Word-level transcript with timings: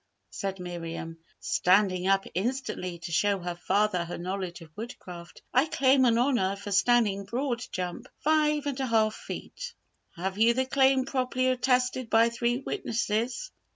said 0.31 0.59
Miriam, 0.59 1.19
standing 1.39 2.07
up 2.07 2.25
instantly 2.33 2.97
to 2.97 3.11
show 3.11 3.37
her 3.37 3.53
father 3.53 4.03
her 4.03 4.17
knowledge 4.17 4.61
of 4.61 4.75
Woodcraft, 4.75 5.43
"I 5.53 5.67
claim 5.67 6.05
an 6.05 6.17
Honour 6.17 6.55
for 6.55 6.71
standing 6.71 7.23
broad 7.25 7.63
jump 7.71 8.07
five 8.23 8.65
and 8.65 8.79
a 8.79 8.87
half 8.87 9.13
feet." 9.13 9.75
"Have 10.15 10.39
you 10.39 10.55
the 10.55 10.65
claim 10.65 11.05
properly 11.05 11.49
attested 11.49 12.09
by 12.09 12.29
three 12.29 12.57
witnesses?" 12.57 13.51